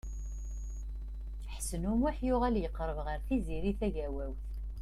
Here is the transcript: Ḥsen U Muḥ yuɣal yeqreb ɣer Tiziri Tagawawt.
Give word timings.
Ḥsen 1.53 1.83
U 1.91 1.93
Muḥ 1.99 2.15
yuɣal 2.27 2.55
yeqreb 2.63 2.97
ɣer 3.07 3.17
Tiziri 3.27 3.73
Tagawawt. 3.79 4.41